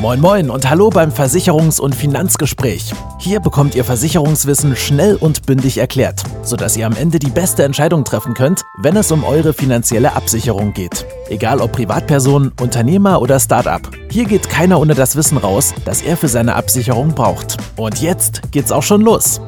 Moin 0.00 0.20
Moin 0.20 0.50
und 0.50 0.68
hallo 0.68 0.90
beim 0.90 1.10
Versicherungs- 1.10 1.80
und 1.80 1.94
Finanzgespräch. 1.94 2.92
Hier 3.18 3.40
bekommt 3.40 3.74
ihr 3.74 3.84
Versicherungswissen 3.84 4.76
schnell 4.76 5.16
und 5.16 5.46
bündig 5.46 5.78
erklärt, 5.78 6.22
sodass 6.42 6.76
ihr 6.76 6.86
am 6.86 6.94
Ende 6.94 7.18
die 7.18 7.30
beste 7.30 7.64
Entscheidung 7.64 8.04
treffen 8.04 8.34
könnt, 8.34 8.60
wenn 8.76 8.94
es 8.94 9.10
um 9.10 9.24
eure 9.24 9.54
finanzielle 9.54 10.14
Absicherung 10.14 10.74
geht. 10.74 11.06
Egal 11.30 11.62
ob 11.62 11.72
Privatperson, 11.72 12.52
Unternehmer 12.60 13.22
oder 13.22 13.40
Startup. 13.40 13.80
Hier 14.10 14.26
geht 14.26 14.50
keiner 14.50 14.78
ohne 14.78 14.94
das 14.94 15.16
Wissen 15.16 15.38
raus, 15.38 15.72
das 15.86 16.02
er 16.02 16.18
für 16.18 16.28
seine 16.28 16.56
Absicherung 16.56 17.14
braucht. 17.14 17.56
Und 17.76 18.02
jetzt 18.02 18.52
geht's 18.52 18.72
auch 18.72 18.82
schon 18.82 19.00
los. 19.00 19.40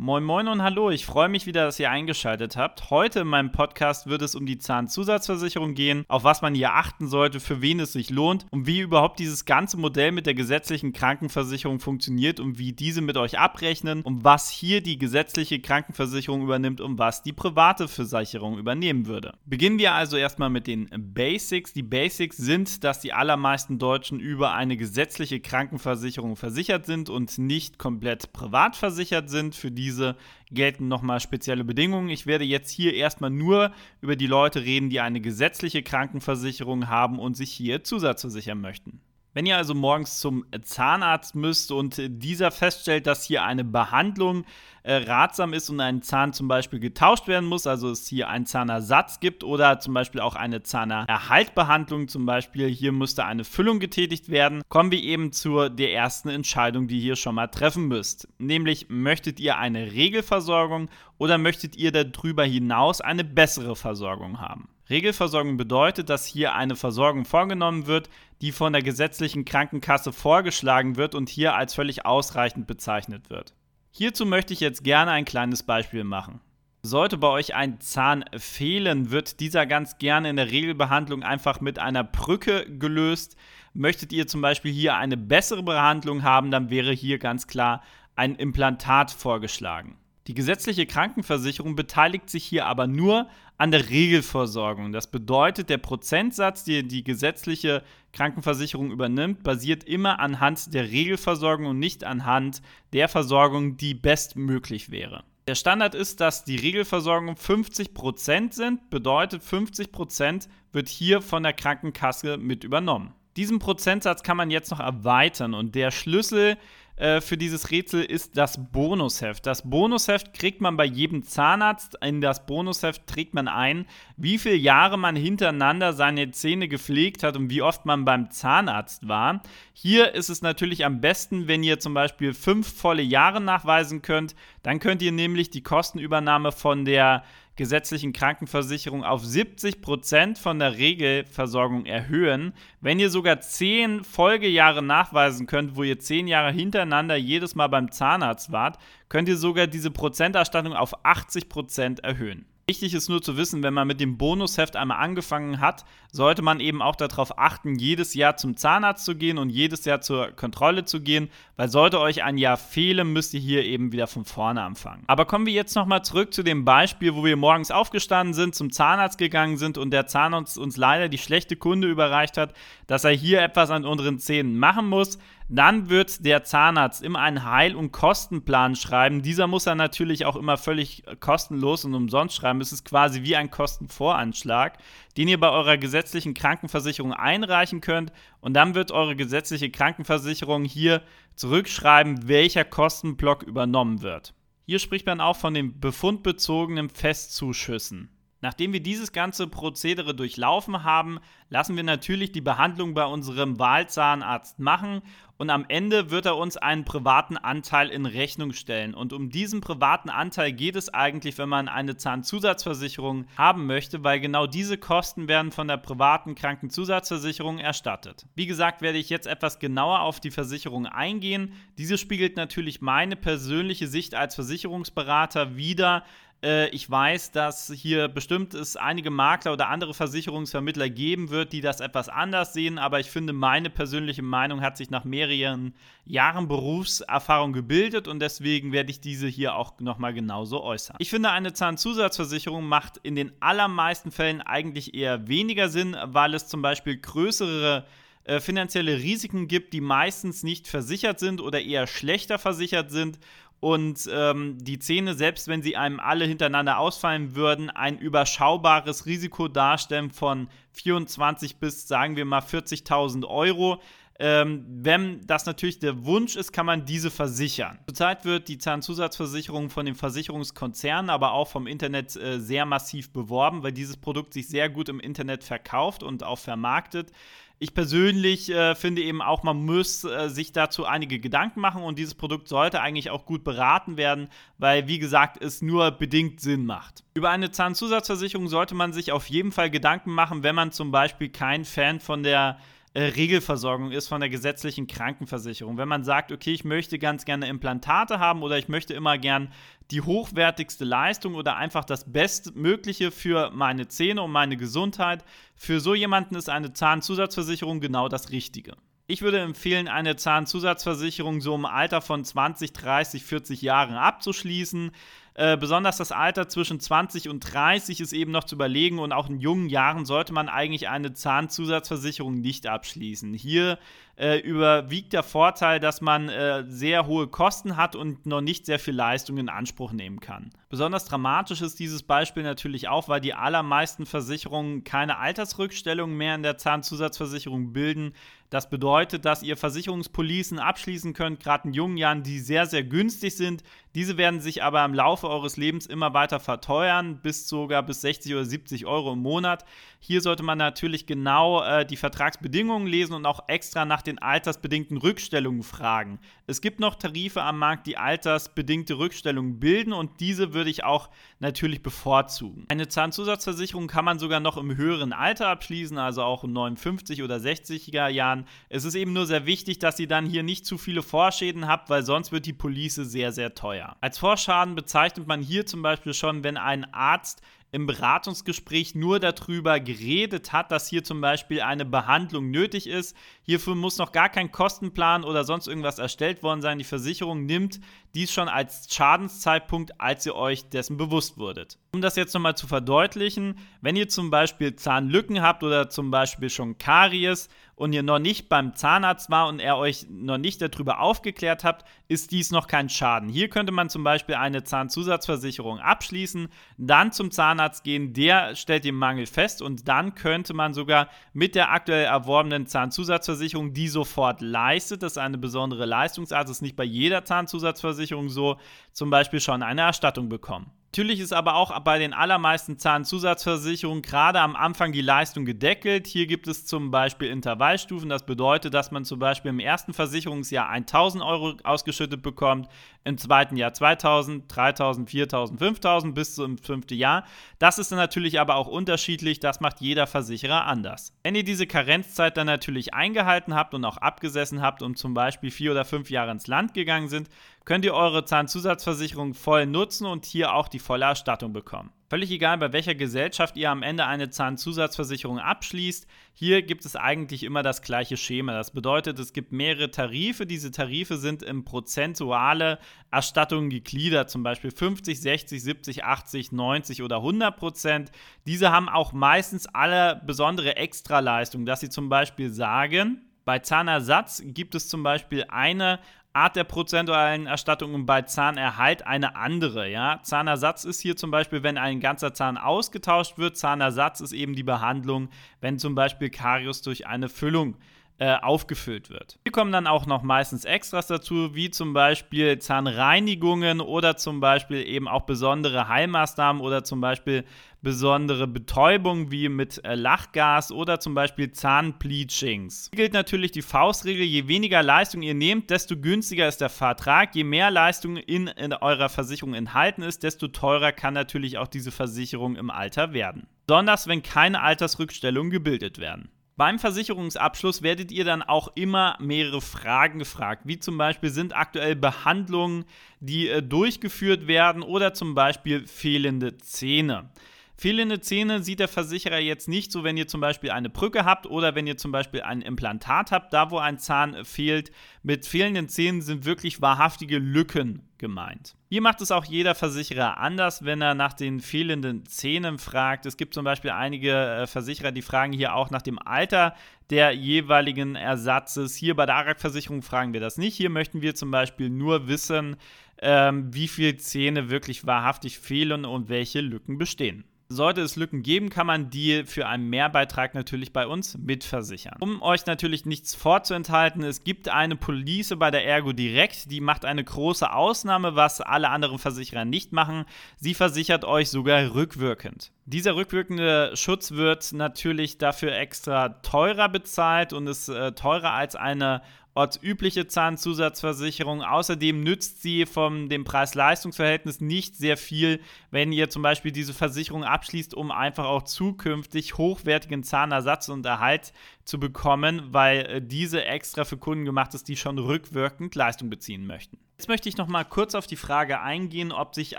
Moin 0.00 0.22
Moin 0.22 0.46
und 0.46 0.62
hallo, 0.62 0.90
ich 0.90 1.04
freue 1.04 1.28
mich 1.28 1.46
wieder, 1.46 1.64
dass 1.64 1.80
ihr 1.80 1.90
eingeschaltet 1.90 2.56
habt. 2.56 2.88
Heute 2.88 3.18
in 3.18 3.26
meinem 3.26 3.50
Podcast 3.50 4.06
wird 4.06 4.22
es 4.22 4.36
um 4.36 4.46
die 4.46 4.58
Zahnzusatzversicherung 4.58 5.74
gehen, 5.74 6.04
auf 6.06 6.22
was 6.22 6.40
man 6.40 6.54
hier 6.54 6.74
achten 6.74 7.08
sollte, 7.08 7.40
für 7.40 7.62
wen 7.62 7.80
es 7.80 7.94
sich 7.94 8.08
lohnt 8.08 8.46
und 8.52 8.68
wie 8.68 8.78
überhaupt 8.78 9.18
dieses 9.18 9.44
ganze 9.44 9.76
Modell 9.76 10.12
mit 10.12 10.26
der 10.26 10.34
gesetzlichen 10.34 10.92
Krankenversicherung 10.92 11.80
funktioniert 11.80 12.38
und 12.38 12.60
wie 12.60 12.72
diese 12.72 13.00
mit 13.00 13.16
euch 13.16 13.40
abrechnen 13.40 14.02
und 14.02 14.22
was 14.22 14.48
hier 14.48 14.82
die 14.84 14.98
gesetzliche 14.98 15.58
Krankenversicherung 15.58 16.42
übernimmt 16.42 16.80
und 16.80 16.96
was 17.00 17.24
die 17.24 17.32
private 17.32 17.88
Versicherung 17.88 18.56
übernehmen 18.56 19.06
würde. 19.06 19.32
Beginnen 19.46 19.80
wir 19.80 19.94
also 19.94 20.16
erstmal 20.16 20.48
mit 20.48 20.68
den 20.68 20.88
Basics. 20.96 21.72
Die 21.72 21.82
Basics 21.82 22.36
sind, 22.36 22.84
dass 22.84 23.00
die 23.00 23.14
allermeisten 23.14 23.80
Deutschen 23.80 24.20
über 24.20 24.52
eine 24.52 24.76
gesetzliche 24.76 25.40
Krankenversicherung 25.40 26.36
versichert 26.36 26.86
sind 26.86 27.10
und 27.10 27.36
nicht 27.38 27.78
komplett 27.78 28.32
privat 28.32 28.76
versichert 28.76 29.28
sind. 29.28 29.56
Für 29.56 29.72
die 29.72 29.87
diese 29.88 30.16
gelten 30.50 30.88
nochmal 30.88 31.20
spezielle 31.20 31.64
Bedingungen. 31.64 32.10
Ich 32.10 32.26
werde 32.26 32.44
jetzt 32.44 32.70
hier 32.70 32.94
erstmal 32.94 33.30
nur 33.30 33.72
über 34.00 34.16
die 34.16 34.26
Leute 34.26 34.62
reden, 34.62 34.90
die 34.90 35.00
eine 35.00 35.20
gesetzliche 35.20 35.82
Krankenversicherung 35.82 36.88
haben 36.88 37.18
und 37.18 37.36
sich 37.36 37.50
hier 37.50 37.82
zusatzversichern 37.84 38.60
möchten. 38.60 39.00
Wenn 39.38 39.46
ihr 39.46 39.56
also 39.56 39.72
morgens 39.72 40.18
zum 40.18 40.44
Zahnarzt 40.62 41.36
müsst 41.36 41.70
und 41.70 41.94
dieser 42.04 42.50
feststellt, 42.50 43.06
dass 43.06 43.22
hier 43.22 43.44
eine 43.44 43.62
Behandlung 43.62 44.44
äh, 44.82 44.94
ratsam 44.94 45.52
ist 45.52 45.70
und 45.70 45.78
ein 45.78 46.02
Zahn 46.02 46.32
zum 46.32 46.48
Beispiel 46.48 46.80
getauscht 46.80 47.28
werden 47.28 47.48
muss, 47.48 47.68
also 47.68 47.88
es 47.88 48.08
hier 48.08 48.28
einen 48.28 48.46
Zahnersatz 48.46 49.20
gibt 49.20 49.44
oder 49.44 49.78
zum 49.78 49.94
Beispiel 49.94 50.20
auch 50.22 50.34
eine 50.34 50.64
Zahnerhaltbehandlung, 50.64 52.08
zum 52.08 52.26
Beispiel 52.26 52.66
hier 52.66 52.90
müsste 52.90 53.26
eine 53.26 53.44
Füllung 53.44 53.78
getätigt 53.78 54.28
werden, 54.28 54.62
kommen 54.68 54.90
wir 54.90 55.00
eben 55.00 55.30
zu 55.30 55.68
der 55.68 55.94
ersten 55.94 56.30
Entscheidung, 56.30 56.88
die 56.88 56.96
ihr 56.96 57.02
hier 57.02 57.16
schon 57.16 57.36
mal 57.36 57.46
treffen 57.46 57.86
müsst. 57.86 58.26
Nämlich, 58.38 58.88
möchtet 58.88 59.38
ihr 59.38 59.56
eine 59.56 59.92
Regelversorgung 59.92 60.88
oder 61.16 61.38
möchtet 61.38 61.76
ihr 61.76 61.92
darüber 61.92 62.42
hinaus 62.42 63.00
eine 63.00 63.22
bessere 63.22 63.76
Versorgung 63.76 64.40
haben? 64.40 64.68
Regelversorgung 64.90 65.56
bedeutet, 65.56 66.08
dass 66.08 66.26
hier 66.26 66.54
eine 66.54 66.76
Versorgung 66.76 67.24
vorgenommen 67.24 67.86
wird, 67.86 68.08
die 68.40 68.52
von 68.52 68.72
der 68.72 68.82
gesetzlichen 68.82 69.44
Krankenkasse 69.44 70.12
vorgeschlagen 70.12 70.96
wird 70.96 71.14
und 71.14 71.28
hier 71.28 71.54
als 71.54 71.74
völlig 71.74 72.06
ausreichend 72.06 72.66
bezeichnet 72.66 73.28
wird. 73.28 73.54
Hierzu 73.90 74.24
möchte 74.24 74.52
ich 74.52 74.60
jetzt 74.60 74.84
gerne 74.84 75.10
ein 75.10 75.24
kleines 75.24 75.62
Beispiel 75.62 76.04
machen. 76.04 76.40
Sollte 76.82 77.18
bei 77.18 77.28
euch 77.28 77.54
ein 77.54 77.80
Zahn 77.80 78.24
fehlen, 78.36 79.10
wird 79.10 79.40
dieser 79.40 79.66
ganz 79.66 79.98
gerne 79.98 80.30
in 80.30 80.36
der 80.36 80.50
Regelbehandlung 80.50 81.22
einfach 81.22 81.60
mit 81.60 81.78
einer 81.78 82.04
Brücke 82.04 82.66
gelöst. 82.78 83.36
Möchtet 83.74 84.12
ihr 84.12 84.26
zum 84.28 84.40
Beispiel 84.40 84.72
hier 84.72 84.94
eine 84.94 85.16
bessere 85.16 85.64
Behandlung 85.64 86.22
haben, 86.22 86.50
dann 86.50 86.70
wäre 86.70 86.92
hier 86.92 87.18
ganz 87.18 87.48
klar 87.48 87.82
ein 88.14 88.36
Implantat 88.36 89.10
vorgeschlagen. 89.10 89.96
Die 90.28 90.34
gesetzliche 90.34 90.86
Krankenversicherung 90.86 91.74
beteiligt 91.74 92.30
sich 92.30 92.44
hier 92.44 92.66
aber 92.66 92.86
nur 92.86 93.28
an 93.58 93.72
der 93.72 93.90
Regelversorgung. 93.90 94.92
Das 94.92 95.08
bedeutet, 95.08 95.68
der 95.68 95.78
Prozentsatz, 95.78 96.64
den 96.64 96.88
die 96.88 97.04
gesetzliche 97.04 97.82
Krankenversicherung 98.12 98.92
übernimmt, 98.92 99.42
basiert 99.42 99.84
immer 99.84 100.20
anhand 100.20 100.72
der 100.72 100.84
Regelversorgung 100.84 101.66
und 101.66 101.78
nicht 101.78 102.04
anhand 102.04 102.62
der 102.92 103.08
Versorgung, 103.08 103.76
die 103.76 103.94
bestmöglich 103.94 104.90
wäre. 104.90 105.24
Der 105.48 105.56
Standard 105.56 105.94
ist, 105.94 106.20
dass 106.20 106.44
die 106.44 106.56
Regelversorgung 106.56 107.34
50% 107.34 108.52
sind, 108.52 108.90
bedeutet 108.90 109.42
50% 109.42 110.46
wird 110.72 110.88
hier 110.88 111.20
von 111.20 111.42
der 111.42 111.54
Krankenkasse 111.54 112.36
mit 112.36 112.64
übernommen. 112.64 113.14
Diesen 113.36 113.58
Prozentsatz 113.58 114.22
kann 114.22 114.36
man 114.36 114.50
jetzt 114.50 114.70
noch 114.70 114.80
erweitern 114.80 115.54
und 115.54 115.74
der 115.74 115.90
Schlüssel 115.90 116.58
äh, 116.98 117.20
für 117.20 117.36
dieses 117.36 117.70
Rätsel 117.70 118.02
ist 118.02 118.36
das 118.36 118.72
Bonusheft. 118.72 119.46
Das 119.46 119.68
Bonusheft 119.68 120.34
kriegt 120.34 120.60
man 120.60 120.76
bei 120.76 120.84
jedem 120.84 121.22
Zahnarzt. 121.22 121.96
In 122.02 122.20
das 122.20 122.44
Bonusheft 122.44 123.06
trägt 123.06 123.34
man 123.34 123.46
ein, 123.46 123.86
wie 124.16 124.38
viele 124.38 124.56
Jahre 124.56 124.98
man 124.98 125.14
hintereinander 125.14 125.92
seine 125.92 126.30
Zähne 126.32 126.66
gepflegt 126.66 127.22
hat 127.22 127.36
und 127.36 127.50
wie 127.50 127.62
oft 127.62 127.86
man 127.86 128.04
beim 128.04 128.30
Zahnarzt 128.30 129.06
war. 129.06 129.42
Hier 129.72 130.14
ist 130.14 130.28
es 130.28 130.42
natürlich 130.42 130.84
am 130.84 131.00
besten, 131.00 131.46
wenn 131.46 131.62
ihr 131.62 131.78
zum 131.78 131.94
Beispiel 131.94 132.34
fünf 132.34 132.72
volle 132.72 133.02
Jahre 133.02 133.40
nachweisen 133.40 134.02
könnt. 134.02 134.34
Dann 134.64 134.80
könnt 134.80 135.00
ihr 135.00 135.12
nämlich 135.12 135.50
die 135.50 135.62
Kostenübernahme 135.62 136.50
von 136.50 136.84
der 136.84 137.22
gesetzlichen 137.58 138.12
Krankenversicherung 138.14 139.04
auf 139.04 139.24
70 139.24 139.82
Prozent 139.82 140.38
von 140.38 140.58
der 140.58 140.78
Regelversorgung 140.78 141.84
erhöhen. 141.84 142.54
Wenn 142.80 143.00
ihr 143.00 143.10
sogar 143.10 143.40
10 143.40 144.04
Folgejahre 144.04 144.80
nachweisen 144.80 145.46
könnt, 145.46 145.76
wo 145.76 145.82
ihr 145.82 145.98
10 145.98 146.28
Jahre 146.28 146.52
hintereinander 146.52 147.16
jedes 147.16 147.56
Mal 147.56 147.66
beim 147.66 147.90
Zahnarzt 147.90 148.52
wart, 148.52 148.78
könnt 149.08 149.28
ihr 149.28 149.36
sogar 149.36 149.66
diese 149.66 149.90
Prozenterstattung 149.90 150.72
auf 150.72 151.04
80 151.04 151.48
Prozent 151.48 152.00
erhöhen. 152.00 152.46
Wichtig 152.68 152.92
ist 152.92 153.08
nur 153.08 153.22
zu 153.22 153.38
wissen, 153.38 153.62
wenn 153.62 153.72
man 153.72 153.88
mit 153.88 153.98
dem 153.98 154.18
Bonusheft 154.18 154.76
einmal 154.76 154.98
angefangen 154.98 155.58
hat, 155.58 155.86
sollte 156.12 156.42
man 156.42 156.60
eben 156.60 156.82
auch 156.82 156.96
darauf 156.96 157.38
achten, 157.38 157.76
jedes 157.76 158.12
Jahr 158.12 158.36
zum 158.36 158.58
Zahnarzt 158.58 159.06
zu 159.06 159.16
gehen 159.16 159.38
und 159.38 159.48
jedes 159.48 159.86
Jahr 159.86 160.02
zur 160.02 160.32
Kontrolle 160.32 160.84
zu 160.84 161.00
gehen, 161.00 161.30
weil 161.56 161.70
sollte 161.70 161.98
euch 161.98 162.22
ein 162.24 162.36
Jahr 162.36 162.58
fehlen, 162.58 163.10
müsst 163.14 163.32
ihr 163.32 163.40
hier 163.40 163.64
eben 163.64 163.92
wieder 163.92 164.06
von 164.06 164.26
vorne 164.26 164.62
anfangen. 164.62 165.04
Aber 165.06 165.24
kommen 165.24 165.46
wir 165.46 165.52
jetzt 165.54 165.76
nochmal 165.76 166.04
zurück 166.04 166.34
zu 166.34 166.42
dem 166.42 166.66
Beispiel, 166.66 167.14
wo 167.14 167.24
wir 167.24 167.38
morgens 167.38 167.70
aufgestanden 167.70 168.34
sind, 168.34 168.54
zum 168.54 168.70
Zahnarzt 168.70 169.16
gegangen 169.16 169.56
sind 169.56 169.78
und 169.78 169.90
der 169.90 170.06
Zahnarzt 170.06 170.58
uns 170.58 170.76
leider 170.76 171.08
die 171.08 171.16
schlechte 171.16 171.56
Kunde 171.56 171.88
überreicht 171.88 172.36
hat, 172.36 172.52
dass 172.86 173.04
er 173.04 173.12
hier 173.12 173.40
etwas 173.40 173.70
an 173.70 173.86
unseren 173.86 174.18
Zähnen 174.18 174.58
machen 174.58 174.90
muss. 174.90 175.18
Dann 175.50 175.88
wird 175.88 176.26
der 176.26 176.44
Zahnarzt 176.44 177.02
immer 177.02 177.20
einen 177.20 177.44
Heil- 177.44 177.74
und 177.74 177.90
Kostenplan 177.90 178.76
schreiben. 178.76 179.22
Dieser 179.22 179.46
muss 179.46 179.66
er 179.66 179.74
natürlich 179.74 180.26
auch 180.26 180.36
immer 180.36 180.58
völlig 180.58 181.04
kostenlos 181.20 181.86
und 181.86 181.94
umsonst 181.94 182.36
schreiben. 182.36 182.57
Es 182.60 182.72
ist 182.72 182.84
quasi 182.84 183.22
wie 183.22 183.36
ein 183.36 183.50
Kostenvoranschlag, 183.50 184.78
den 185.16 185.28
ihr 185.28 185.38
bei 185.38 185.50
eurer 185.50 185.78
gesetzlichen 185.78 186.34
Krankenversicherung 186.34 187.12
einreichen 187.12 187.80
könnt. 187.80 188.12
Und 188.40 188.54
dann 188.54 188.74
wird 188.74 188.90
eure 188.90 189.16
gesetzliche 189.16 189.70
Krankenversicherung 189.70 190.64
hier 190.64 191.02
zurückschreiben, 191.34 192.28
welcher 192.28 192.64
Kostenblock 192.64 193.42
übernommen 193.42 194.02
wird. 194.02 194.34
Hier 194.66 194.78
spricht 194.78 195.06
man 195.06 195.20
auch 195.20 195.36
von 195.36 195.54
den 195.54 195.80
befundbezogenen 195.80 196.90
Festzuschüssen. 196.90 198.10
Nachdem 198.40 198.72
wir 198.72 198.80
dieses 198.80 199.12
ganze 199.12 199.48
Prozedere 199.48 200.14
durchlaufen 200.14 200.84
haben, 200.84 201.18
lassen 201.50 201.76
wir 201.76 201.82
natürlich 201.82 202.32
die 202.32 202.40
Behandlung 202.40 202.94
bei 202.94 203.04
unserem 203.04 203.58
Wahlzahnarzt 203.58 204.58
machen 204.58 205.02
und 205.38 205.50
am 205.50 205.64
Ende 205.68 206.10
wird 206.10 206.26
er 206.26 206.36
uns 206.36 206.56
einen 206.56 206.84
privaten 206.84 207.36
Anteil 207.36 207.90
in 207.90 208.06
Rechnung 208.06 208.52
stellen. 208.52 208.92
Und 208.92 209.12
um 209.12 209.30
diesen 209.30 209.60
privaten 209.60 210.10
Anteil 210.10 210.52
geht 210.52 210.74
es 210.74 210.92
eigentlich, 210.92 211.38
wenn 211.38 211.48
man 211.48 211.68
eine 211.68 211.96
Zahnzusatzversicherung 211.96 213.26
haben 213.36 213.66
möchte, 213.66 214.02
weil 214.02 214.18
genau 214.18 214.48
diese 214.48 214.78
Kosten 214.78 215.28
werden 215.28 215.52
von 215.52 215.68
der 215.68 215.76
privaten 215.76 216.34
Krankenzusatzversicherung 216.34 217.58
erstattet. 217.58 218.26
Wie 218.34 218.46
gesagt, 218.46 218.82
werde 218.82 218.98
ich 218.98 219.10
jetzt 219.10 219.28
etwas 219.28 219.60
genauer 219.60 220.00
auf 220.00 220.18
die 220.18 220.32
Versicherung 220.32 220.86
eingehen. 220.86 221.52
Diese 221.78 221.98
spiegelt 221.98 222.36
natürlich 222.36 222.80
meine 222.80 223.14
persönliche 223.14 223.86
Sicht 223.86 224.16
als 224.16 224.34
Versicherungsberater 224.34 225.56
wider, 225.56 226.02
äh, 226.42 226.68
ich 226.70 226.88
weiß, 226.88 227.32
dass 227.32 227.72
hier 227.74 228.08
bestimmt 228.08 228.54
es 228.54 228.76
einige 228.76 229.10
Makler 229.10 229.52
oder 229.52 229.68
andere 229.68 229.92
Versicherungsvermittler 229.92 230.88
geben 230.88 231.30
wird, 231.30 231.52
die 231.52 231.60
das 231.60 231.80
etwas 231.80 232.08
anders 232.08 232.52
sehen, 232.52 232.78
aber 232.78 233.00
ich 233.00 233.10
finde, 233.10 233.32
meine 233.32 233.70
persönliche 233.70 234.22
Meinung 234.22 234.60
hat 234.60 234.76
sich 234.76 234.90
nach 234.90 235.04
mehreren 235.04 235.74
Jahren 236.04 236.46
Berufserfahrung 236.46 237.52
gebildet 237.52 238.06
und 238.06 238.20
deswegen 238.20 238.72
werde 238.72 238.90
ich 238.90 239.00
diese 239.00 239.26
hier 239.26 239.56
auch 239.56 239.80
nochmal 239.80 240.14
genauso 240.14 240.62
äußern. 240.62 240.96
Ich 241.00 241.10
finde, 241.10 241.30
eine 241.30 241.52
Zahnzusatzversicherung 241.52 242.66
macht 242.66 242.98
in 243.02 243.16
den 243.16 243.32
allermeisten 243.40 244.12
Fällen 244.12 244.40
eigentlich 244.40 244.94
eher 244.94 245.26
weniger 245.26 245.68
Sinn, 245.68 245.96
weil 246.04 246.34
es 246.34 246.46
zum 246.46 246.62
Beispiel 246.62 246.98
größere 246.98 247.84
äh, 248.24 248.40
finanzielle 248.40 248.98
Risiken 248.98 249.48
gibt, 249.48 249.72
die 249.72 249.80
meistens 249.80 250.42
nicht 250.42 250.68
versichert 250.68 251.18
sind 251.18 251.40
oder 251.40 251.62
eher 251.62 251.86
schlechter 251.86 252.38
versichert 252.38 252.90
sind 252.90 253.18
und 253.60 254.08
ähm, 254.12 254.56
die 254.60 254.78
Zähne, 254.78 255.14
selbst 255.14 255.48
wenn 255.48 255.62
sie 255.62 255.76
einem 255.76 255.98
alle 255.98 256.24
hintereinander 256.24 256.78
ausfallen 256.78 257.34
würden, 257.34 257.70
ein 257.70 257.98
überschaubares 257.98 259.06
Risiko 259.06 259.48
darstellen 259.48 260.10
von 260.10 260.48
24 260.72 261.56
bis, 261.56 261.88
sagen 261.88 262.16
wir 262.16 262.24
mal, 262.24 262.40
40.000 262.40 263.26
Euro. 263.26 263.80
Ähm, 264.20 264.64
wenn 264.68 265.24
das 265.26 265.46
natürlich 265.46 265.78
der 265.78 266.04
Wunsch 266.04 266.34
ist, 266.34 266.52
kann 266.52 266.66
man 266.66 266.84
diese 266.84 267.10
versichern. 267.10 267.78
Zurzeit 267.86 268.24
wird 268.24 268.48
die 268.48 268.58
Zahnzusatzversicherung 268.58 269.70
von 269.70 269.86
den 269.86 269.94
Versicherungskonzernen, 269.94 271.08
aber 271.08 271.32
auch 271.32 271.46
vom 271.46 271.68
Internet 271.68 272.16
äh, 272.16 272.40
sehr 272.40 272.66
massiv 272.66 273.12
beworben, 273.12 273.62
weil 273.62 273.70
dieses 273.70 273.96
Produkt 273.96 274.34
sich 274.34 274.48
sehr 274.48 274.70
gut 274.70 274.88
im 274.88 274.98
Internet 274.98 275.44
verkauft 275.44 276.02
und 276.02 276.24
auch 276.24 276.38
vermarktet. 276.38 277.12
Ich 277.60 277.74
persönlich 277.74 278.50
äh, 278.50 278.74
finde 278.74 279.02
eben 279.02 279.22
auch, 279.22 279.44
man 279.44 279.64
muss 279.64 280.02
äh, 280.02 280.28
sich 280.28 280.50
dazu 280.52 280.84
einige 280.84 281.20
Gedanken 281.20 281.60
machen 281.60 281.82
und 281.82 281.98
dieses 281.98 282.14
Produkt 282.14 282.48
sollte 282.48 282.80
eigentlich 282.80 283.10
auch 283.10 283.24
gut 283.24 283.44
beraten 283.44 283.96
werden, 283.96 284.28
weil, 284.58 284.88
wie 284.88 284.98
gesagt, 284.98 285.42
es 285.42 285.62
nur 285.62 285.92
bedingt 285.92 286.40
Sinn 286.40 286.66
macht. 286.66 287.04
Über 287.14 287.30
eine 287.30 287.52
Zahnzusatzversicherung 287.52 288.48
sollte 288.48 288.74
man 288.74 288.92
sich 288.92 289.12
auf 289.12 289.28
jeden 289.28 289.52
Fall 289.52 289.70
Gedanken 289.70 290.10
machen, 290.12 290.42
wenn 290.42 290.56
man 290.56 290.72
zum 290.72 290.90
Beispiel 290.90 291.28
kein 291.28 291.64
Fan 291.64 291.98
von 292.00 292.24
der 292.24 292.58
äh, 292.98 293.12
Regelversorgung 293.14 293.92
ist 293.92 294.08
von 294.08 294.20
der 294.20 294.28
gesetzlichen 294.28 294.88
Krankenversicherung. 294.88 295.78
Wenn 295.78 295.86
man 295.86 296.02
sagt, 296.02 296.32
okay, 296.32 296.52
ich 296.52 296.64
möchte 296.64 296.98
ganz 296.98 297.24
gerne 297.24 297.46
Implantate 297.46 298.18
haben 298.18 298.42
oder 298.42 298.58
ich 298.58 298.66
möchte 298.66 298.92
immer 298.92 299.18
gern 299.18 299.52
die 299.92 300.00
hochwertigste 300.00 300.84
Leistung 300.84 301.36
oder 301.36 301.54
einfach 301.54 301.84
das 301.84 302.10
Bestmögliche 302.10 303.12
für 303.12 303.52
meine 303.52 303.86
Zähne 303.86 304.22
und 304.22 304.32
meine 304.32 304.56
Gesundheit, 304.56 305.24
für 305.54 305.78
so 305.78 305.94
jemanden 305.94 306.34
ist 306.34 306.48
eine 306.48 306.72
Zahnzusatzversicherung 306.72 307.78
genau 307.78 308.08
das 308.08 308.30
Richtige. 308.30 308.74
Ich 309.06 309.22
würde 309.22 309.38
empfehlen, 309.38 309.86
eine 309.86 310.16
Zahnzusatzversicherung 310.16 311.40
so 311.40 311.54
im 311.54 311.66
Alter 311.66 312.00
von 312.00 312.24
20, 312.24 312.72
30, 312.72 313.22
40 313.22 313.62
Jahren 313.62 313.94
abzuschließen. 313.94 314.90
Äh, 315.38 315.56
besonders 315.56 315.98
das 315.98 316.10
Alter 316.10 316.48
zwischen 316.48 316.80
20 316.80 317.28
und 317.28 317.38
30 317.38 318.00
ist 318.00 318.12
eben 318.12 318.32
noch 318.32 318.42
zu 318.42 318.56
überlegen 318.56 318.98
und 318.98 319.12
auch 319.12 319.30
in 319.30 319.38
jungen 319.38 319.68
Jahren 319.68 320.04
sollte 320.04 320.32
man 320.32 320.48
eigentlich 320.48 320.88
eine 320.88 321.12
Zahnzusatzversicherung 321.12 322.40
nicht 322.40 322.66
abschließen. 322.66 323.32
Hier 323.34 323.78
äh, 324.18 324.38
überwiegt 324.38 325.12
der 325.12 325.22
Vorteil, 325.22 325.78
dass 325.78 326.00
man 326.00 326.28
äh, 326.28 326.64
sehr 326.66 327.06
hohe 327.06 327.28
Kosten 327.28 327.76
hat 327.76 327.94
und 327.94 328.26
noch 328.26 328.40
nicht 328.40 328.66
sehr 328.66 328.80
viel 328.80 328.94
Leistung 328.94 329.38
in 329.38 329.48
Anspruch 329.48 329.92
nehmen 329.92 330.18
kann. 330.18 330.50
Besonders 330.70 331.04
dramatisch 331.04 331.62
ist 331.62 331.78
dieses 331.78 332.02
Beispiel 332.02 332.42
natürlich 332.42 332.88
auch, 332.88 333.08
weil 333.08 333.20
die 333.20 333.32
allermeisten 333.32 334.06
Versicherungen 334.06 334.82
keine 334.82 335.18
Altersrückstellungen 335.18 336.16
mehr 336.16 336.34
in 336.34 336.42
der 336.42 336.58
Zahnzusatzversicherung 336.58 337.72
bilden. 337.72 338.12
Das 338.50 338.70
bedeutet, 338.70 339.26
dass 339.26 339.42
ihr 339.42 339.58
Versicherungspolicen 339.58 340.58
abschließen 340.58 341.12
könnt, 341.12 341.40
gerade 341.40 341.68
in 341.68 341.74
jungen 341.74 341.98
Jahren, 341.98 342.22
die 342.22 342.38
sehr, 342.38 342.64
sehr 342.66 342.82
günstig 342.82 343.36
sind. 343.36 343.62
Diese 343.94 344.16
werden 344.16 344.40
sich 344.40 344.62
aber 344.62 344.84
im 344.86 344.94
Laufe 344.94 345.28
eures 345.28 345.58
Lebens 345.58 345.86
immer 345.86 346.14
weiter 346.14 346.40
verteuern, 346.40 347.20
bis 347.20 347.46
sogar 347.46 347.82
bis 347.82 348.00
60 348.00 348.32
oder 348.32 348.44
70 348.46 348.86
Euro 348.86 349.12
im 349.12 349.18
Monat. 349.18 349.66
Hier 350.00 350.22
sollte 350.22 350.42
man 350.42 350.56
natürlich 350.56 351.06
genau 351.06 351.62
äh, 351.62 351.84
die 351.84 351.96
Vertragsbedingungen 351.96 352.88
lesen 352.88 353.12
und 353.12 353.26
auch 353.26 353.48
extra 353.48 353.84
nach 353.84 354.00
den 354.08 354.18
altersbedingten 354.18 354.96
Rückstellungen 354.96 355.62
fragen. 355.62 356.18
Es 356.46 356.60
gibt 356.60 356.80
noch 356.80 356.94
Tarife 356.94 357.42
am 357.42 357.58
Markt, 357.58 357.86
die 357.86 357.96
altersbedingte 357.96 358.98
Rückstellungen 358.98 359.60
bilden 359.60 359.92
und 359.92 360.20
diese 360.20 360.54
würde 360.54 360.70
ich 360.70 360.84
auch 360.84 361.10
natürlich 361.38 361.82
bevorzugen. 361.82 362.64
Eine 362.68 362.88
Zahnzusatzversicherung 362.88 363.86
kann 363.86 364.04
man 364.04 364.18
sogar 364.18 364.40
noch 364.40 364.56
im 364.56 364.76
höheren 364.76 365.12
Alter 365.12 365.48
abschließen, 365.48 365.98
also 365.98 366.22
auch 366.22 366.44
in 366.44 366.52
59 366.52 367.22
oder 367.22 367.36
60er 367.36 368.08
Jahren. 368.08 368.46
Es 368.68 368.84
ist 368.84 368.94
eben 368.94 369.12
nur 369.12 369.26
sehr 369.26 369.46
wichtig, 369.46 369.78
dass 369.78 370.00
ihr 370.00 370.08
dann 370.08 370.26
hier 370.26 370.42
nicht 370.42 370.66
zu 370.66 370.78
viele 370.78 371.02
Vorschäden 371.02 371.68
habt, 371.68 371.90
weil 371.90 372.02
sonst 372.02 372.32
wird 372.32 372.46
die 372.46 372.52
Police 372.52 372.96
sehr, 372.96 373.32
sehr 373.32 373.54
teuer. 373.54 373.96
Als 374.00 374.18
Vorschaden 374.18 374.74
bezeichnet 374.74 375.26
man 375.26 375.42
hier 375.42 375.66
zum 375.66 375.82
Beispiel 375.82 376.14
schon, 376.14 376.42
wenn 376.42 376.56
ein 376.56 376.92
Arzt 376.92 377.42
im 377.70 377.86
Beratungsgespräch 377.86 378.94
nur 378.94 379.20
darüber 379.20 379.78
geredet 379.78 380.52
hat, 380.52 380.72
dass 380.72 380.88
hier 380.88 381.04
zum 381.04 381.20
Beispiel 381.20 381.60
eine 381.60 381.84
Behandlung 381.84 382.50
nötig 382.50 382.86
ist. 382.86 383.14
Hierfür 383.42 383.74
muss 383.74 383.98
noch 383.98 384.12
gar 384.12 384.28
kein 384.28 384.50
Kostenplan 384.50 385.24
oder 385.24 385.44
sonst 385.44 385.66
irgendwas 385.66 385.98
erstellt 385.98 386.42
worden 386.42 386.62
sein. 386.62 386.78
Die 386.78 386.84
Versicherung 386.84 387.44
nimmt 387.44 387.80
dies 388.14 388.32
schon 388.32 388.48
als 388.48 388.92
Schadenszeitpunkt, 388.92 390.00
als 390.00 390.24
ihr 390.24 390.34
euch 390.34 390.70
dessen 390.70 390.96
bewusst 390.96 391.36
wurdet. 391.36 391.78
Um 391.92 392.00
das 392.00 392.16
jetzt 392.16 392.32
nochmal 392.32 392.56
zu 392.56 392.66
verdeutlichen, 392.66 393.58
wenn 393.82 393.96
ihr 393.96 394.08
zum 394.08 394.30
Beispiel 394.30 394.76
Zahnlücken 394.76 395.42
habt 395.42 395.62
oder 395.62 395.90
zum 395.90 396.10
Beispiel 396.10 396.48
schon 396.48 396.78
Karies 396.78 397.48
und 397.78 397.92
ihr 397.92 398.02
noch 398.02 398.18
nicht 398.18 398.48
beim 398.48 398.74
Zahnarzt 398.74 399.30
war 399.30 399.46
und 399.46 399.60
er 399.60 399.78
euch 399.78 400.06
noch 400.10 400.36
nicht 400.36 400.60
darüber 400.60 400.98
aufgeklärt 400.98 401.62
habt, 401.62 401.86
ist 402.08 402.32
dies 402.32 402.50
noch 402.50 402.66
kein 402.66 402.88
Schaden. 402.88 403.28
Hier 403.28 403.48
könnte 403.48 403.70
man 403.70 403.88
zum 403.88 404.02
Beispiel 404.02 404.34
eine 404.34 404.64
Zahnzusatzversicherung 404.64 405.78
abschließen, 405.78 406.48
dann 406.76 407.12
zum 407.12 407.30
Zahnarzt 407.30 407.84
gehen, 407.84 408.12
der 408.12 408.56
stellt 408.56 408.84
den 408.84 408.96
Mangel 408.96 409.26
fest 409.26 409.62
und 409.62 409.86
dann 409.86 410.16
könnte 410.16 410.54
man 410.54 410.74
sogar 410.74 411.08
mit 411.32 411.54
der 411.54 411.70
aktuell 411.70 412.06
erworbenen 412.06 412.66
Zahnzusatzversicherung, 412.66 413.72
die 413.72 413.88
sofort 413.88 414.40
leistet, 414.40 415.04
das 415.04 415.12
ist 415.12 415.18
eine 415.18 415.38
besondere 415.38 415.86
Leistungsart, 415.86 416.48
das 416.48 416.56
ist 416.56 416.62
nicht 416.62 416.76
bei 416.76 416.84
jeder 416.84 417.24
Zahnzusatzversicherung 417.24 418.28
so, 418.28 418.56
zum 418.92 419.10
Beispiel 419.10 419.40
schon 419.40 419.62
eine 419.62 419.82
Erstattung 419.82 420.28
bekommen. 420.28 420.72
Natürlich 420.90 421.20
ist 421.20 421.34
aber 421.34 421.54
auch 421.54 421.78
bei 421.80 421.98
den 421.98 422.14
allermeisten 422.14 422.78
Zahnzusatzversicherungen 422.78 424.00
gerade 424.00 424.40
am 424.40 424.56
Anfang 424.56 424.90
die 424.90 425.02
Leistung 425.02 425.44
gedeckelt. 425.44 426.06
Hier 426.06 426.26
gibt 426.26 426.48
es 426.48 426.64
zum 426.64 426.90
Beispiel 426.90 427.28
Intervallstufen. 427.28 428.08
Das 428.08 428.24
bedeutet, 428.24 428.72
dass 428.72 428.90
man 428.90 429.04
zum 429.04 429.18
Beispiel 429.18 429.50
im 429.50 429.60
ersten 429.60 429.92
Versicherungsjahr 429.92 430.66
1000 430.70 431.22
Euro 431.22 431.54
ausgeschüttet 431.62 432.22
bekommt, 432.22 432.68
im 433.04 433.18
zweiten 433.18 433.56
Jahr 433.56 433.74
2000, 433.74 434.44
3000, 434.48 435.10
4000, 435.10 435.58
5000 435.58 436.14
bis 436.14 436.34
zum 436.34 436.56
fünften 436.56 436.94
Jahr. 436.94 437.24
Das 437.58 437.78
ist 437.78 437.92
dann 437.92 437.98
natürlich 437.98 438.40
aber 438.40 438.56
auch 438.56 438.66
unterschiedlich. 438.66 439.40
Das 439.40 439.60
macht 439.60 439.80
jeder 439.80 440.06
Versicherer 440.06 440.64
anders. 440.64 441.12
Wenn 441.22 441.34
ihr 441.34 441.44
diese 441.44 441.66
Karenzzeit 441.66 442.38
dann 442.38 442.46
natürlich 442.46 442.94
eingehalten 442.94 443.54
habt 443.54 443.74
und 443.74 443.84
auch 443.84 443.98
abgesessen 443.98 444.62
habt 444.62 444.82
und 444.82 444.96
zum 444.96 445.12
Beispiel 445.12 445.50
vier 445.50 445.72
oder 445.72 445.84
fünf 445.84 446.10
Jahre 446.10 446.30
ins 446.30 446.46
Land 446.46 446.72
gegangen 446.72 447.08
sind, 447.08 447.28
könnt 447.68 447.84
ihr 447.84 447.92
eure 447.92 448.24
Zahnzusatzversicherung 448.24 449.34
voll 449.34 449.66
nutzen 449.66 450.06
und 450.06 450.24
hier 450.24 450.54
auch 450.54 450.68
die 450.68 450.78
volle 450.78 451.04
Erstattung 451.04 451.52
bekommen. 451.52 451.90
Völlig 452.08 452.30
egal, 452.30 452.56
bei 452.56 452.72
welcher 452.72 452.94
Gesellschaft 452.94 453.58
ihr 453.58 453.70
am 453.70 453.82
Ende 453.82 454.06
eine 454.06 454.30
Zahnzusatzversicherung 454.30 455.38
abschließt, 455.38 456.06
hier 456.32 456.62
gibt 456.62 456.86
es 456.86 456.96
eigentlich 456.96 457.42
immer 457.42 457.62
das 457.62 457.82
gleiche 457.82 458.16
Schema. 458.16 458.54
Das 458.54 458.70
bedeutet, 458.70 459.18
es 459.18 459.34
gibt 459.34 459.52
mehrere 459.52 459.90
Tarife. 459.90 460.46
Diese 460.46 460.70
Tarife 460.70 461.18
sind 461.18 461.42
in 461.42 461.66
prozentuale 461.66 462.78
Erstattungen 463.10 463.68
gegliedert, 463.68 464.30
zum 464.30 464.42
Beispiel 464.42 464.70
50, 464.70 465.20
60, 465.20 465.62
70, 465.62 466.04
80, 466.04 466.52
90 466.52 467.02
oder 467.02 467.16
100 467.16 467.54
Prozent. 467.54 468.12
Diese 468.46 468.72
haben 468.72 468.88
auch 468.88 469.12
meistens 469.12 469.66
alle 469.66 470.22
besondere 470.24 470.76
Extraleistungen, 470.76 471.66
dass 471.66 471.80
sie 471.80 471.90
zum 471.90 472.08
Beispiel 472.08 472.50
sagen, 472.50 473.26
bei 473.44 473.58
Zahnersatz 473.58 474.42
gibt 474.44 474.74
es 474.74 474.88
zum 474.88 475.02
Beispiel 475.02 475.44
eine 475.48 476.00
Art 476.38 476.54
der 476.54 476.62
prozentualen 476.62 477.46
Erstattung 477.46 478.06
bei 478.06 478.22
Zahnerhalt 478.22 479.04
eine 479.04 479.34
andere. 479.34 479.90
Ja? 479.90 480.20
Zahnersatz 480.22 480.84
ist 480.84 481.00
hier 481.00 481.16
zum 481.16 481.32
Beispiel, 481.32 481.64
wenn 481.64 481.76
ein 481.76 481.98
ganzer 481.98 482.32
Zahn 482.32 482.56
ausgetauscht 482.56 483.38
wird. 483.38 483.56
Zahnersatz 483.56 484.20
ist 484.20 484.32
eben 484.32 484.54
die 484.54 484.62
Behandlung, 484.62 485.30
wenn 485.60 485.80
zum 485.80 485.96
Beispiel 485.96 486.30
Karius 486.30 486.80
durch 486.82 487.08
eine 487.08 487.28
Füllung 487.28 487.74
äh, 488.20 488.34
aufgefüllt 488.34 489.10
wird. 489.10 489.38
Hier 489.44 489.52
kommen 489.52 489.70
dann 489.70 489.86
auch 489.86 490.06
noch 490.06 490.22
meistens 490.22 490.64
Extras 490.64 491.06
dazu, 491.06 491.54
wie 491.54 491.70
zum 491.70 491.92
Beispiel 491.92 492.58
Zahnreinigungen 492.58 493.80
oder 493.80 494.16
zum 494.16 494.40
Beispiel 494.40 494.86
eben 494.86 495.06
auch 495.06 495.22
besondere 495.22 495.88
Heilmaßnahmen 495.88 496.60
oder 496.60 496.82
zum 496.82 497.00
Beispiel 497.00 497.44
besondere 497.80 498.48
Betäubung 498.48 499.30
wie 499.30 499.48
mit 499.48 499.84
äh, 499.84 499.94
Lachgas 499.94 500.72
oder 500.72 500.98
zum 500.98 501.14
Beispiel 501.14 501.52
Zahnbleachings. 501.52 502.90
Hier 502.92 503.04
gilt 503.04 503.12
natürlich 503.12 503.52
die 503.52 503.62
Faustregel, 503.62 504.24
je 504.24 504.48
weniger 504.48 504.82
Leistung 504.82 505.22
ihr 505.22 505.34
nehmt, 505.34 505.70
desto 505.70 505.96
günstiger 505.96 506.48
ist 506.48 506.60
der 506.60 506.70
Vertrag. 506.70 507.36
Je 507.36 507.44
mehr 507.44 507.70
Leistung 507.70 508.16
in, 508.16 508.48
in 508.48 508.72
eurer 508.72 509.08
Versicherung 509.08 509.54
enthalten 509.54 510.02
ist, 510.02 510.24
desto 510.24 510.48
teurer 510.48 510.90
kann 510.90 511.14
natürlich 511.14 511.58
auch 511.58 511.68
diese 511.68 511.92
Versicherung 511.92 512.56
im 512.56 512.70
Alter 512.70 513.12
werden. 513.12 513.46
Besonders 513.68 514.08
wenn 514.08 514.22
keine 514.22 514.62
Altersrückstellungen 514.62 515.50
gebildet 515.50 515.98
werden. 515.98 516.30
Beim 516.58 516.80
Versicherungsabschluss 516.80 517.82
werdet 517.82 518.10
ihr 518.10 518.24
dann 518.24 518.42
auch 518.42 518.72
immer 518.74 519.16
mehrere 519.20 519.60
Fragen 519.60 520.18
gefragt, 520.18 520.62
wie 520.64 520.80
zum 520.80 520.98
Beispiel 520.98 521.30
sind 521.30 521.56
aktuell 521.56 521.94
Behandlungen, 521.94 522.84
die 523.20 523.48
äh, 523.48 523.62
durchgeführt 523.62 524.48
werden 524.48 524.82
oder 524.82 525.14
zum 525.14 525.36
Beispiel 525.36 525.86
fehlende 525.86 526.58
Zähne. 526.58 527.30
Fehlende 527.80 528.18
Zähne 528.18 528.60
sieht 528.60 528.80
der 528.80 528.88
Versicherer 528.88 529.38
jetzt 529.38 529.68
nicht 529.68 529.92
so, 529.92 530.02
wenn 530.02 530.16
ihr 530.16 530.26
zum 530.26 530.40
Beispiel 530.40 530.72
eine 530.72 530.90
Brücke 530.90 531.24
habt 531.24 531.46
oder 531.46 531.76
wenn 531.76 531.86
ihr 531.86 531.96
zum 531.96 532.10
Beispiel 532.10 532.42
ein 532.42 532.60
Implantat 532.60 533.30
habt, 533.30 533.52
da 533.52 533.70
wo 533.70 533.78
ein 533.78 534.00
Zahn 534.00 534.44
fehlt. 534.44 534.90
Mit 535.22 535.46
fehlenden 535.46 535.88
Zähnen 535.88 536.20
sind 536.20 536.44
wirklich 536.44 536.82
wahrhaftige 536.82 537.38
Lücken 537.38 538.02
gemeint. 538.18 538.74
Hier 538.88 539.00
macht 539.00 539.20
es 539.20 539.30
auch 539.30 539.44
jeder 539.44 539.76
Versicherer 539.76 540.38
anders, 540.38 540.84
wenn 540.84 541.00
er 541.00 541.14
nach 541.14 541.34
den 541.34 541.60
fehlenden 541.60 542.26
Zähnen 542.26 542.78
fragt. 542.78 543.26
Es 543.26 543.36
gibt 543.36 543.54
zum 543.54 543.64
Beispiel 543.64 543.92
einige 543.92 544.32
äh, 544.32 544.66
Versicherer, 544.66 545.12
die 545.12 545.22
fragen 545.22 545.52
hier 545.52 545.76
auch 545.76 545.90
nach 545.90 546.02
dem 546.02 546.18
Alter 546.18 546.74
der 547.10 547.30
jeweiligen 547.30 548.16
Ersatzes. 548.16 548.96
Hier 548.96 549.14
bei 549.14 549.24
der 549.24 549.36
ARAG-Versicherung 549.36 550.02
fragen 550.02 550.32
wir 550.32 550.40
das 550.40 550.58
nicht. 550.58 550.76
Hier 550.76 550.90
möchten 550.90 551.22
wir 551.22 551.36
zum 551.36 551.52
Beispiel 551.52 551.90
nur 551.90 552.26
wissen, 552.26 552.74
ähm, 553.20 553.72
wie 553.72 553.86
viele 553.86 554.16
Zähne 554.16 554.68
wirklich 554.68 555.06
wahrhaftig 555.06 555.60
fehlen 555.60 556.04
und 556.04 556.28
welche 556.28 556.60
Lücken 556.60 556.98
bestehen. 556.98 557.44
Sollte 557.70 558.00
es 558.00 558.16
Lücken 558.16 558.42
geben, 558.42 558.70
kann 558.70 558.86
man 558.86 559.10
die 559.10 559.44
für 559.44 559.68
einen 559.68 559.90
Mehrbeitrag 559.90 560.54
natürlich 560.54 560.94
bei 560.94 561.06
uns 561.06 561.36
mitversichern. 561.36 562.16
Um 562.18 562.40
euch 562.40 562.64
natürlich 562.64 563.04
nichts 563.04 563.34
vorzuenthalten, 563.34 564.22
es 564.22 564.42
gibt 564.42 564.70
eine 564.70 564.96
Police 564.96 565.54
bei 565.58 565.70
der 565.70 565.84
Ergo 565.84 566.14
Direkt, 566.14 566.70
die 566.70 566.80
macht 566.80 567.04
eine 567.04 567.22
große 567.22 567.70
Ausnahme, 567.70 568.34
was 568.36 568.62
alle 568.62 568.88
anderen 568.88 569.18
Versicherer 569.18 569.66
nicht 569.66 569.92
machen. 569.92 570.24
Sie 570.56 570.72
versichert 570.72 571.26
euch 571.26 571.50
sogar 571.50 571.94
rückwirkend. 571.94 572.72
Dieser 572.86 573.16
rückwirkende 573.16 573.94
Schutz 573.96 574.30
wird 574.30 574.72
natürlich 574.72 575.36
dafür 575.36 575.76
extra 575.76 576.30
teurer 576.40 576.88
bezahlt 576.88 577.52
und 577.52 577.66
ist 577.66 577.90
äh, 577.90 578.12
teurer 578.12 578.54
als 578.54 578.76
eine 578.76 579.20
ortsübliche 579.54 580.26
Zahnzusatzversicherung. 580.26 581.62
Außerdem 581.62 582.22
nützt 582.22 582.62
sie 582.62 582.86
von 582.86 583.28
dem 583.28 583.44
Preis-Leistungs-Verhältnis 583.44 584.60
nicht 584.60 584.96
sehr 584.96 585.16
viel, 585.16 585.60
wenn 585.90 586.12
ihr 586.12 586.30
zum 586.30 586.42
Beispiel 586.42 586.72
diese 586.72 586.94
Versicherung 586.94 587.44
abschließt, 587.44 587.94
um 587.94 588.10
einfach 588.10 588.44
auch 588.44 588.62
zukünftig 588.62 589.58
hochwertigen 589.58 590.22
Zahnersatz 590.22 590.88
und 590.88 591.04
Erhalt 591.04 591.52
zu 591.84 591.98
bekommen, 591.98 592.62
weil 592.72 592.98
äh, 593.06 593.22
diese 593.22 593.64
extra 593.64 594.04
für 594.04 594.18
Kunden 594.18 594.44
gemacht 594.44 594.74
ist, 594.74 594.88
die 594.88 594.96
schon 594.96 595.18
rückwirkend 595.18 595.94
Leistung 595.94 596.30
beziehen 596.30 596.66
möchten. 596.66 596.98
Jetzt 597.18 597.28
möchte 597.28 597.48
ich 597.48 597.56
noch 597.56 597.66
mal 597.66 597.84
kurz 597.84 598.14
auf 598.14 598.26
die 598.26 598.36
Frage 598.36 598.80
eingehen, 598.80 599.32
ob 599.32 599.54
sich 599.54 599.78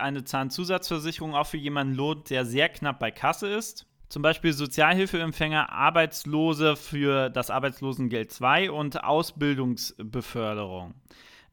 eine 0.00 0.24
Zahnzusatzversicherung 0.24 1.34
auch 1.34 1.46
für 1.46 1.56
jemanden 1.56 1.94
lohnt, 1.94 2.28
der 2.28 2.44
sehr 2.44 2.68
knapp 2.68 2.98
bei 2.98 3.10
Kasse 3.10 3.48
ist 3.48 3.86
zum 4.10 4.22
Beispiel 4.22 4.52
Sozialhilfeempfänger, 4.52 5.72
Arbeitslose 5.72 6.76
für 6.76 7.30
das 7.30 7.48
Arbeitslosengeld 7.48 8.30
2 8.30 8.70
und 8.70 9.02
Ausbildungsbeförderung. 9.02 10.94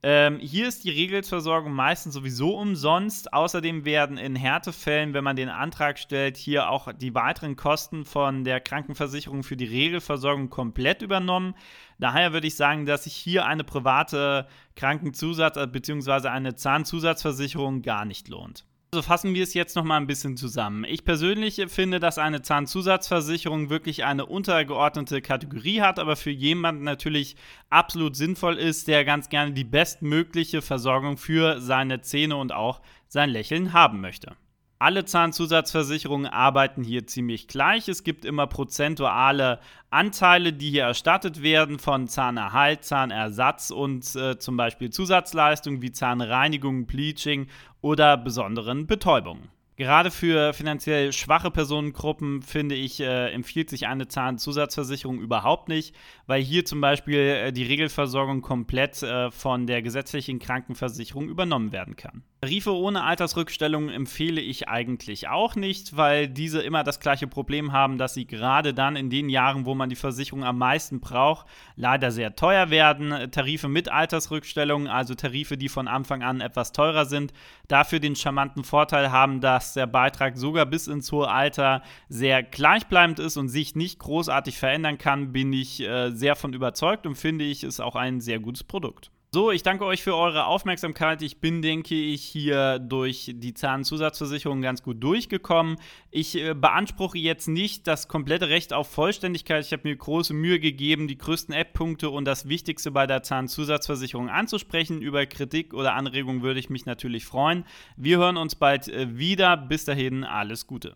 Ähm, 0.04 0.38
hier 0.40 0.68
ist 0.68 0.84
die 0.84 0.92
Regelversorgung 0.92 1.72
meistens 1.74 2.14
sowieso 2.14 2.56
umsonst. 2.56 3.34
Außerdem 3.34 3.84
werden 3.84 4.18
in 4.18 4.36
Härtefällen, 4.36 5.14
wenn 5.14 5.24
man 5.24 5.36
den 5.36 5.50
Antrag 5.50 5.98
stellt, 5.98 6.38
hier 6.38 6.70
auch 6.70 6.94
die 6.94 7.16
weiteren 7.16 7.56
Kosten 7.56 8.06
von 8.06 8.44
der 8.44 8.60
Krankenversicherung 8.60 9.42
für 9.44 9.58
die 9.58 9.66
Regelversorgung 9.66 10.50
komplett 10.50 11.02
übernommen. 11.02 11.56
Daher 11.98 12.32
würde 12.32 12.48
ich 12.48 12.56
sagen, 12.56 12.86
dass 12.86 13.06
sich 13.06 13.16
hier 13.16 13.46
eine 13.46 13.64
private 13.64 14.48
Krankenzusatz- 14.76 15.72
bzw. 15.72 16.28
eine 16.28 16.56
Zahnzusatzversicherung 16.56 17.82
gar 17.82 18.06
nicht 18.06 18.28
lohnt. 18.28 18.67
Also 18.92 19.02
fassen 19.02 19.34
wir 19.36 19.44
es 19.44 19.54
jetzt 19.54 19.76
noch 19.76 19.84
mal 19.84 19.98
ein 19.98 20.08
bisschen 20.08 20.38
zusammen. 20.38 20.86
Ich 20.86 21.04
persönlich 21.04 21.62
finde, 21.68 22.00
dass 22.00 22.18
eine 22.18 22.42
Zahnzusatzversicherung 22.42 23.70
wirklich 23.70 24.06
eine 24.06 24.26
untergeordnete 24.26 25.22
Kategorie 25.22 25.82
hat, 25.82 26.00
aber 26.00 26.16
für 26.16 26.32
jemanden 26.32 26.86
natürlich 26.86 27.36
absolut 27.70 28.16
sinnvoll 28.16 28.56
ist, 28.56 28.88
der 28.88 29.04
ganz 29.04 29.28
gerne 29.28 29.52
die 29.52 29.66
bestmögliche 29.66 30.62
Versorgung 30.62 31.18
für 31.18 31.60
seine 31.60 32.00
Zähne 32.00 32.38
und 32.38 32.54
auch 32.54 32.82
sein 33.10 33.30
Lächeln 33.30 33.74
haben 33.74 34.00
möchte. 34.00 34.38
Alle 34.80 35.06
Zahnzusatzversicherungen 35.06 36.28
arbeiten 36.28 36.84
hier 36.84 37.08
ziemlich 37.08 37.48
gleich. 37.48 37.88
Es 37.88 38.04
gibt 38.04 38.26
immer 38.26 38.46
prozentuale 38.46 39.60
Anteile, 39.90 40.54
die 40.54 40.70
hier 40.70 40.84
erstattet 40.84 41.42
werden 41.42 41.80
von 41.80 42.08
Zahnerhalt, 42.08 42.84
Zahnersatz 42.84 43.72
und 43.72 44.16
äh, 44.16 44.38
zum 44.38 44.56
Beispiel 44.56 44.92
Zusatzleistungen 44.92 45.82
wie 45.82 45.92
Zahnreinigung, 45.92 46.86
Bleaching 46.86 47.48
oder 47.82 48.18
besonderen 48.18 48.86
Betäubungen. 48.86 49.50
Gerade 49.78 50.10
für 50.10 50.54
finanziell 50.54 51.14
schwache 51.14 51.52
Personengruppen 51.52 52.42
finde 52.42 52.74
ich, 52.74 53.00
äh, 53.00 53.30
empfiehlt 53.30 53.70
sich 53.70 53.86
eine 53.86 54.08
Zahnzusatzversicherung 54.08 55.20
überhaupt 55.20 55.70
nicht, 55.70 55.96
weil 56.26 56.42
hier 56.42 56.66
zum 56.66 56.82
Beispiel 56.82 57.20
äh, 57.20 57.54
die 57.54 57.62
Regelversorgung 57.62 58.42
komplett 58.42 59.04
äh, 59.04 59.30
von 59.30 59.68
der 59.68 59.84
gesetzlichen 59.84 60.40
Krankenversicherung 60.40 61.30
übernommen 61.30 61.72
werden 61.72 61.96
kann. 61.96 62.24
Tarife 62.42 62.76
ohne 62.76 63.04
Altersrückstellung 63.04 63.90
empfehle 63.90 64.42
ich 64.42 64.68
eigentlich 64.68 65.28
auch 65.28 65.56
nicht, 65.56 65.98
weil 65.98 66.28
diese 66.28 66.62
immer 66.62 66.84
das 66.84 67.00
gleiche 67.00 67.28
Problem 67.28 67.72
haben, 67.72 67.98
dass 67.98 68.14
sie 68.14 68.26
gerade 68.26 68.74
dann 68.76 68.96
in 68.96 69.10
den 69.10 69.30
Jahren, 69.30 69.66
wo 69.66 69.76
man 69.76 69.90
die 69.90 69.96
Versicherung 69.96 70.44
am 70.44 70.58
meisten 70.58 71.00
braucht, 71.00 71.48
leider 71.76 72.12
sehr 72.12 72.36
teuer 72.36 72.70
werden. 72.70 73.32
Tarife 73.32 73.68
mit 73.68 73.90
Altersrückstellung, 73.90 74.88
also 74.88 75.16
Tarife, 75.16 75.58
die 75.58 75.70
von 75.70 75.88
Anfang 75.88 76.22
an 76.22 76.42
etwas 76.42 76.74
teurer 76.74 77.06
sind, 77.06 77.34
dafür 77.68 78.00
den 78.00 78.16
charmanten 78.16 78.64
Vorteil 78.64 79.12
haben, 79.12 79.42
dass 79.42 79.67
der 79.74 79.88
Beitrag 79.88 80.38
sogar 80.38 80.66
bis 80.66 80.88
ins 80.88 81.12
hohe 81.12 81.30
Alter 81.30 81.82
sehr 82.10 82.44
gleichbleibend 82.44 83.20
ist 83.20 83.38
und 83.38 83.50
sich 83.50 83.76
nicht 83.76 84.00
großartig 84.00 84.58
verändern 84.58 84.98
kann, 84.98 85.32
bin 85.32 85.54
ich 85.54 85.82
äh, 85.82 86.12
sehr 86.12 86.36
von 86.36 86.54
überzeugt 86.54 87.06
und 87.06 87.16
finde 87.16 87.46
ich, 87.46 87.64
ist 87.64 87.80
auch 87.80 87.96
ein 87.96 88.22
sehr 88.22 88.40
gutes 88.40 88.64
Produkt. 88.64 89.12
So, 89.34 89.52
ich 89.52 89.62
danke 89.62 89.84
euch 89.84 90.04
für 90.04 90.16
eure 90.16 90.46
Aufmerksamkeit. 90.46 91.22
Ich 91.22 91.42
bin, 91.42 91.62
denke 91.62 91.96
ich, 91.96 92.24
hier 92.24 92.80
durch 92.80 93.30
die 93.36 93.54
Zahnzusatzversicherung 93.54 94.62
ganz 94.62 94.82
gut 94.82 95.04
durchgekommen. 95.04 95.76
Ich 96.12 96.38
äh, 96.38 96.54
beanspruche 96.54 97.18
jetzt 97.18 97.50
nicht 97.50 97.88
das 97.88 98.08
komplette 98.08 98.48
Recht 98.48 98.72
auf 98.72 98.90
Vollständigkeit. 98.90 99.66
Ich 99.66 99.74
habe 99.74 99.86
mir 99.86 99.98
große 99.98 100.34
Mühe 100.34 100.62
gegeben, 100.62 101.10
die 101.10 101.18
größten 101.18 101.54
App-Punkte 101.54 102.10
und 102.10 102.24
das 102.24 102.48
Wichtigste 102.48 102.92
bei 102.92 103.06
der 103.06 103.22
Zahnzusatzversicherung 103.22 104.30
anzusprechen. 104.30 105.02
Über 105.02 105.26
Kritik 105.26 105.74
oder 105.74 105.96
Anregungen 105.96 106.42
würde 106.42 106.62
ich 106.62 106.70
mich 106.70 106.86
natürlich 106.86 107.26
freuen. 107.26 107.66
Wir 107.98 108.20
hören 108.20 108.38
uns 108.38 108.56
bald 108.56 108.88
äh, 108.88 109.18
wieder. 109.18 109.58
Bis 109.58 109.84
dahin, 109.84 110.24
alles 110.24 110.68
Gute. 110.68 110.96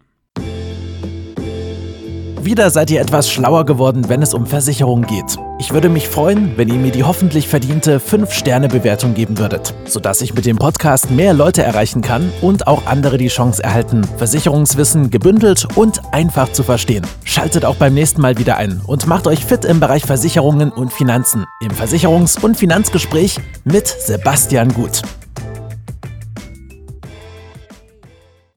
Wieder 2.44 2.72
seid 2.72 2.90
ihr 2.90 3.02
etwas 3.02 3.30
schlauer 3.30 3.66
geworden, 3.66 4.10
wenn 4.10 4.24
es 4.24 4.34
um 4.34 4.48
Versicherungen 4.48 5.06
geht. 5.06 5.38
Ich 5.60 5.74
würde 5.74 5.90
mich 5.90 6.08
freuen, 6.08 6.58
wenn 6.58 6.70
ihr 6.70 6.80
mir 6.80 6.92
die 6.92 7.04
hoffentlich 7.04 7.48
verdiente 7.48 8.00
5-Sterne-Bewertung 8.00 9.14
geben 9.14 9.38
würdet, 9.38 9.76
sodass 9.86 10.22
ich 10.22 10.34
mit 10.34 10.48
dem 10.48 10.58
Podcast 10.58 11.12
mehr 11.12 11.36
Leute 11.36 11.62
erreichen 11.62 12.02
kann 12.02 12.34
und 12.42 12.66
auch 12.66 12.88
andere 12.88 13.20
die 13.20 13.28
Chance 13.28 13.64
erhalten, 13.64 14.04
Versicherungswissen 14.18 15.12
gebündelt 15.12 15.68
und 15.76 16.02
einfach 16.14 16.52
zu 16.52 16.64
verstehen. 16.64 17.06
Schaltet 17.26 17.64
auch 17.64 17.76
beim 17.76 17.94
nächsten 17.94 18.22
Mal 18.22 18.40
wieder 18.40 18.58
ein 18.58 18.82
und 18.88 19.06
macht 19.06 19.28
euch 19.28 19.46
fit 19.46 19.64
im 19.64 19.80
Bereich 19.80 20.04
Versicherungen 20.04 20.72
und 20.72 20.92
Finanzen 20.92 21.46
im 21.62 21.72
Versicherungs- 21.72 22.42
und 22.42 22.58
Finanzgespräch 22.58 23.38
mit 23.66 23.86
Sebastian 23.86 24.74
Gut. 24.74 25.04